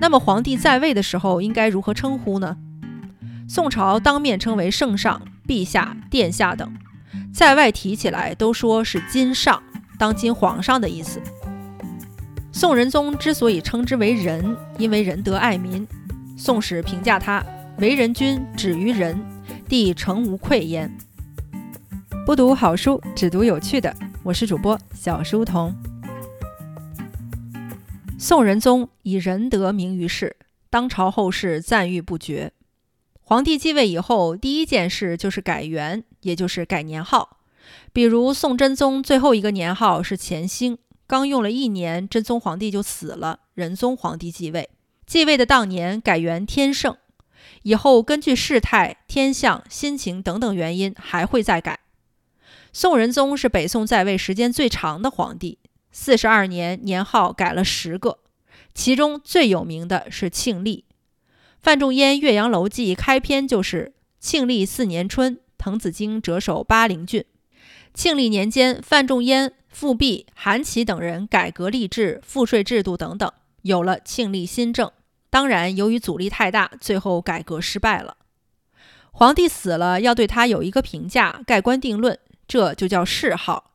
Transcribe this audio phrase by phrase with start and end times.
[0.00, 2.56] 那么皇帝在位的时候应该如何称呼呢？
[3.48, 6.72] 宋朝当面称为圣上、陛下、殿下等，
[7.32, 9.62] 在外提起来都说是今上，
[9.98, 11.20] 当今皇上的意思。
[12.52, 15.86] 宋仁宗之所以称之为仁，因为仁德爱民。
[16.36, 17.44] 宋史评价他
[17.78, 19.18] 为人君，止于仁，
[19.68, 20.90] 帝诚无愧焉。
[22.26, 23.94] 不读好书，只读有趣的。
[24.22, 25.74] 我是主播小书童。
[28.20, 30.34] 宋仁宗以仁德名于世，
[30.68, 32.52] 当朝后世赞誉不绝。
[33.20, 37.38] 皇帝继位以后，第一件事就是改元，也就是改年号。
[37.92, 44.68] 比如宋真宗最后一个年号是乾兴，刚用了一年，真宗皇帝就死了，仁宗皇帝继位。
[45.06, 46.96] 继位的当年改元天圣，
[47.62, 51.78] 以后根据事态、天象、心情等等原因还会再改。
[52.72, 55.58] 宋仁宗是北宋在位时间最长的皇帝，
[56.00, 58.20] 四十二年年号改了十个，
[58.72, 60.84] 其中最有名的是庆历。
[61.58, 67.24] 范仲淹《岳阳楼记》开篇就是“庆历四年春，滕子京谪守巴陵郡”。
[67.92, 73.30] 庆历年间，范仲淹、富弼、韩琦等人改革吏治、赋税制度等等，
[73.62, 74.92] 有了庆历新政。
[75.28, 78.16] 当然，由于阻力太大，最后改革失败了。
[79.10, 83.72] 皇帝死了，要对他有一个评价，盖棺定论，这就叫谥号。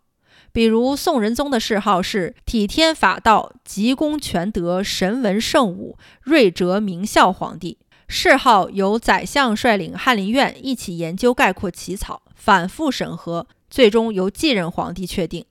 [0.53, 7.79] 比如宋仁宗的谥号是体天法道、极公全德、神文圣武、睿哲明孝皇帝。
[8.07, 15.43] 谥号由宰相率领翰林院一起研究概括起草，反复审核，最终由继任皇帝确定。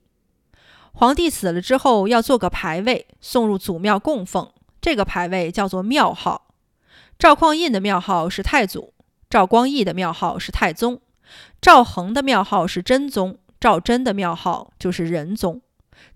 [0.93, 4.49] 皇帝死了之后，要做个牌位，送入祖庙供奉。
[4.79, 6.47] 这个牌位叫做庙号，
[7.19, 8.93] 赵匡胤的庙号是太祖，
[9.29, 11.01] 赵光义的庙号是太宗，
[11.59, 15.61] 赵恒的庙号是真宗，赵祯的庙号就是仁宗。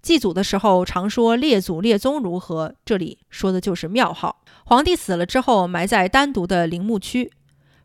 [0.02, 4.44] 祭祖的时候常说列祖列宗如何，这里说的就是庙号。
[4.66, 7.32] 皇帝死了之后埋在单独的陵墓区，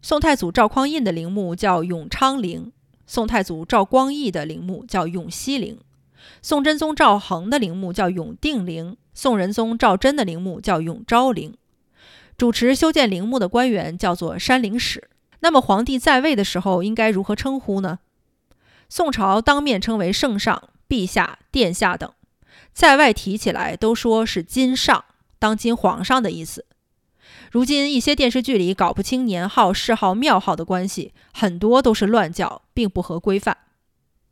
[0.00, 2.72] 宋太祖赵匡胤的陵墓叫永昌陵，
[3.06, 5.78] 宋太祖赵光义的陵墓叫永熙陵，
[6.42, 8.96] 宋真宗赵恒的陵墓叫永定陵。
[9.14, 11.54] 宋仁宗赵祯的陵墓叫永昭陵，
[12.36, 15.08] 主持修建陵墓的官员叫做山陵使。
[15.38, 18.00] 那么皇帝在位的时候应该如何称呼呢？
[18.94, 22.12] 宋朝当面称为圣上、陛下、殿下等，
[22.74, 25.06] 在外提起来都说是今上，
[25.38, 26.66] 当今皇上的意思。
[27.50, 33.56] 如今一些电视剧里搞不清年号、谥号、庙号的关系，很多都是乱叫，并不合规范。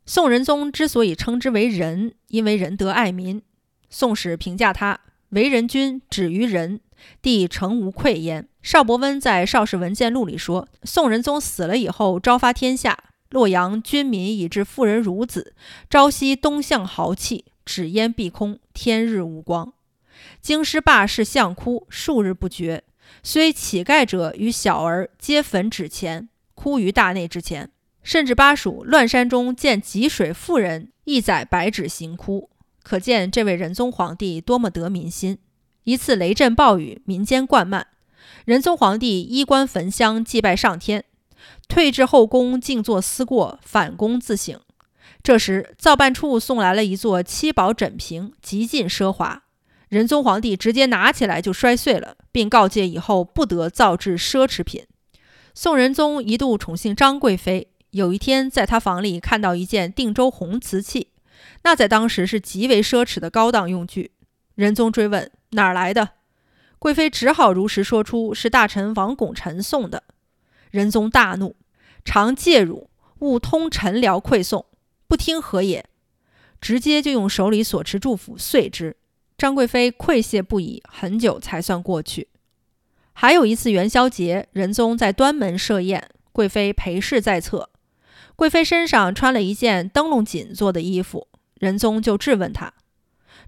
[0.05, 3.41] 宋仁宗之所以称之为仁，因为仁德爱民。
[3.89, 4.99] 宋史评价他
[5.29, 6.79] 为人君，止于仁，
[7.19, 8.47] 帝诚无愧焉。
[8.61, 12.95] 邵伯温在《邵氏文鉴录》里说，宋仁宗死了以后，昭发天下，
[13.31, 15.55] 洛阳军民以至妇人孺子，
[15.89, 19.73] 朝夕东向豪气，纸烟蔽空，天日无光。
[20.41, 22.83] 京师罢市相哭，数日不绝。
[23.23, 27.71] 虽乞丐者与小儿皆焚纸钱，哭于大内之前。
[28.03, 32.49] 甚至巴蜀乱山中见汲水妇人，亦载白纸行哭。
[32.83, 35.37] 可见这位仁宗皇帝多么得民心！
[35.83, 37.87] 一次雷震暴雨，民间灌漫，
[38.45, 41.05] 仁宗皇帝衣冠焚香祭拜上天，
[41.67, 44.59] 退至后宫静坐思过，反宫自省。
[45.23, 49.43] 这时造办处送来了一座七宝枕屏，极尽奢华。
[49.89, 54.85] 仁宗皇帝直接拿起来就摔碎了，并告诫以后不得造制奢侈品。
[55.53, 61.09] 宋仁宗一度宠幸张贵妃，有一天在他房里看到一件定州红瓷器。
[61.63, 64.11] 那在当时是极为奢侈的高档用具。
[64.55, 66.09] 仁宗追问哪儿来的，
[66.79, 70.03] 贵妃只好如实说出是大臣王拱辰送的。
[70.71, 71.55] 仁宗大怒，
[72.03, 72.89] 常戒辱，
[73.19, 74.65] 勿通臣僚馈送，
[75.07, 75.85] 不听何也？
[76.59, 78.97] 直接就用手里所持祝福碎之。
[79.37, 82.29] 张贵妃愧谢不已，很久才算过去。
[83.13, 87.69] 还有一次元宵节，仁宗在端门设宴，贵妃陪侍在侧。
[88.35, 91.27] 贵妃身上穿了一件灯笼锦做的衣服。
[91.59, 92.73] 仁宗就质问她，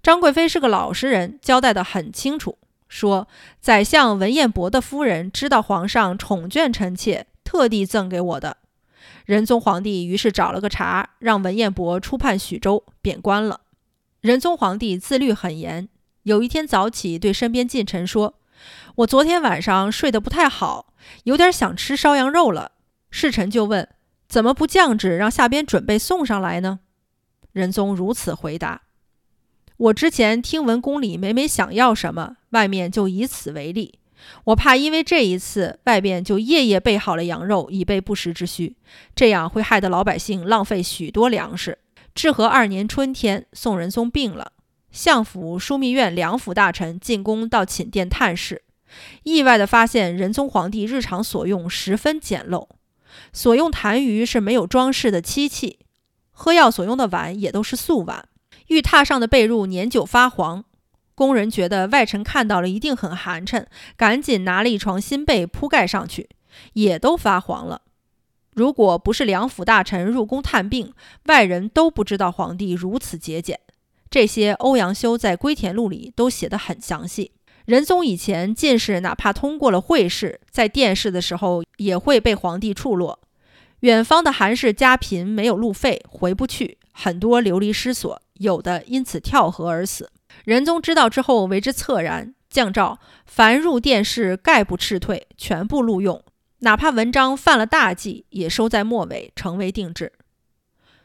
[0.03, 2.57] 张贵妃是个老实人，交代得很清楚，
[2.93, 3.27] 说
[3.59, 8.57] 宰相文彦博的夫人知道皇上宠眷臣妾，特地赠给我的。
[9.25, 13.61] 仁宗皇帝于是找了个茬，让文彦博出判许州，贬官了。
[14.21, 15.89] 仁宗皇帝自律很严，
[16.21, 18.35] 有一天早起对身边近臣说
[18.97, 20.93] ：“我昨天晚上睡得不太好，
[21.23, 22.73] 有点想吃烧羊肉了。”
[23.09, 23.89] 侍臣就问
[24.29, 26.81] ：“怎么不降旨让下边准备送上来呢？”
[27.53, 28.82] 仁宗如此回答
[29.83, 33.99] ：“我之前听闻宫里每每想要什么，外面就以此为例。
[34.45, 38.77] 我怕因为这一次，外边就夜夜备好了羊肉，以备不时之需，
[39.13, 41.79] 这样会害得老百姓浪费许多粮食。”
[42.15, 44.53] 至和二年春天，宋仁宗病了，
[44.89, 48.61] 相府枢密院两府大臣进宫到寝殿探视，
[49.23, 52.69] 意外地发现仁宗皇帝日常所用十分简陋，
[53.33, 55.79] 所用痰盂是没有装饰的漆器，
[56.31, 58.29] 喝药所用的碗也都是素碗，
[58.67, 60.63] 玉榻上的被褥年久发黄。
[61.15, 63.65] 工人觉得外臣看到了一定很寒碜，
[63.95, 66.29] 赶紧拿了一床新被铺盖上去，
[66.73, 67.81] 也都发黄了。
[68.53, 70.93] 如果不是两府大臣入宫探病，
[71.25, 73.59] 外人都不知道皇帝如此节俭。
[74.09, 77.31] 这些欧阳修在《归田录》里都写得很详细。
[77.65, 83.19] 仁宗以前进士，哪怕通过了会试，在殿试的时候也会被皇帝处落。
[83.79, 90.11] 远方的韩氏家贫，没有路费，回不去，很多流离失所，有的因此跳河而死。
[90.45, 96.23] 仁宗知道之后，为之恻然，降诏凡入殿试，概不斥退，全部录用。
[96.59, 100.13] 哪怕文章犯了大忌，也收在末尾，成为定制。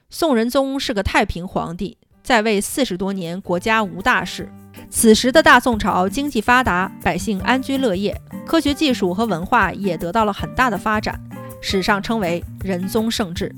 [0.08, 4.50] 宋仁宗是个太平皇帝，在位四十多年，国家无大事。
[4.88, 11.20] 此时的大宋朝经济发达，百姓安居乐业，科学技术和文化也得到了很大的发展，
[11.60, 13.54] 史上称为仁宗盛治。